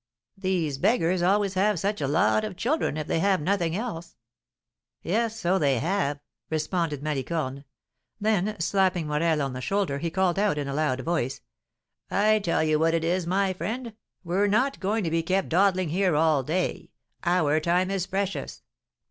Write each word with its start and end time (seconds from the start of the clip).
"These 0.39 0.79
beggars 0.79 1.21
always 1.21 1.53
have 1.53 1.79
such 1.79 2.01
a 2.01 2.07
lot 2.07 2.43
of 2.43 2.57
children, 2.57 2.97
if 2.97 3.05
they 3.05 3.19
have 3.19 3.39
nothing 3.39 3.75
else!" 3.75 4.15
"Yes, 5.03 5.39
so 5.39 5.59
they 5.59 5.77
have," 5.77 6.19
responded 6.49 7.03
Malicorne. 7.03 7.65
Then, 8.19 8.59
slapping 8.59 9.05
Morel 9.05 9.43
on 9.43 9.53
the 9.53 9.61
shoulder, 9.61 9.99
he 9.99 10.09
called 10.09 10.39
out 10.39 10.57
in 10.57 10.67
a 10.67 10.73
loud 10.73 11.01
voice, 11.01 11.41
"I 12.09 12.39
tell 12.39 12.63
you 12.63 12.79
what 12.79 12.95
it 12.95 13.03
is, 13.03 13.27
my 13.27 13.53
friend, 13.53 13.93
we're 14.23 14.47
not 14.47 14.79
going 14.79 15.03
to 15.03 15.11
be 15.11 15.21
kept 15.21 15.49
dawdling 15.49 15.89
here 15.89 16.15
all 16.15 16.41
day, 16.41 16.89
our 17.23 17.59
time 17.59 17.91
is 17.91 18.07
precious. 18.07 18.63